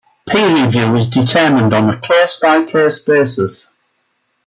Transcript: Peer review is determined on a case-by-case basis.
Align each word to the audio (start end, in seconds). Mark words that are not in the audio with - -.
Peer 0.29 0.51
review 0.55 0.95
is 0.95 1.07
determined 1.11 1.75
on 1.75 1.91
a 1.91 1.99
case-by-case 1.99 3.01
basis. 3.01 3.77